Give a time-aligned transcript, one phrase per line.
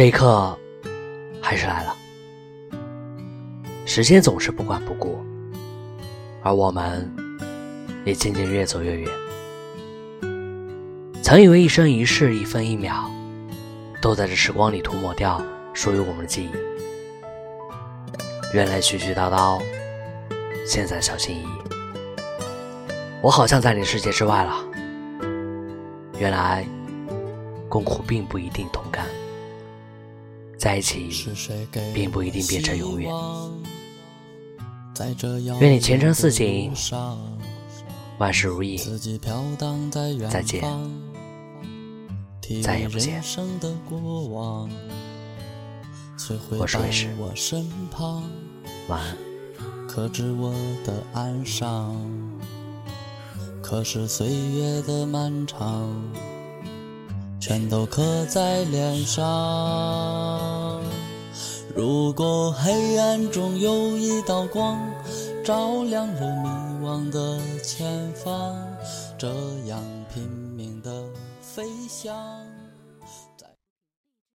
[0.00, 0.58] 这一刻，
[1.42, 1.94] 还是来了。
[3.84, 5.22] 时间总是不管不顾，
[6.42, 7.14] 而我们
[8.06, 9.10] 也渐渐越走越远。
[11.22, 13.10] 曾以为一生一世、一分一秒，
[14.00, 15.44] 都在这时光里涂抹掉
[15.74, 16.50] 属于我们的记忆。
[18.54, 19.62] 原来絮絮叨叨，
[20.66, 21.46] 现在小心翼翼。
[23.20, 24.64] 我好像在你世界之外了。
[26.18, 26.66] 原来，
[27.68, 29.04] 共苦并不一定同甘，
[30.60, 31.08] 在一起
[31.94, 33.10] 并不一定变成永远。
[35.58, 36.70] 愿你前程似锦，
[38.18, 38.76] 万事如意。
[40.30, 40.62] 再见，
[42.62, 43.22] 再也不见。
[46.50, 47.08] 我是卫士，
[48.88, 49.16] 晚安。
[53.62, 55.88] 可是岁月的漫长，
[57.40, 60.49] 全都刻在脸上。
[61.74, 64.78] 如果黑暗中有一道光，
[65.44, 68.56] 照亮了迷惘的前方，
[69.16, 69.28] 这
[69.66, 69.80] 样
[70.12, 70.22] 拼
[70.56, 71.04] 命的
[71.40, 72.14] 飞翔。